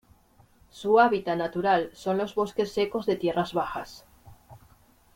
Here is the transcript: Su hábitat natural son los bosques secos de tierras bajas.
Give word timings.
Su 0.71 0.99
hábitat 0.99 1.37
natural 1.37 1.91
son 1.93 2.17
los 2.17 2.33
bosques 2.33 2.71
secos 2.73 3.05
de 3.05 3.17
tierras 3.17 3.53
bajas. 3.53 4.03